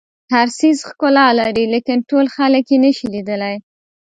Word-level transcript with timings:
هر 0.33 0.47
څیز 0.59 0.77
ښکلا 0.87 1.27
لري 1.39 1.65
لیکن 1.73 1.97
ټول 2.09 2.25
خلک 2.35 2.65
یې 2.71 2.77
نه 2.85 2.91
شي 2.97 3.05
لیدلی. 3.13 3.55